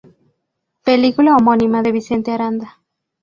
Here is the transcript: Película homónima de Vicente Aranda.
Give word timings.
Película 0.83 1.35
homónima 1.37 1.83
de 1.83 1.91
Vicente 1.91 2.31
Aranda. 2.31 2.79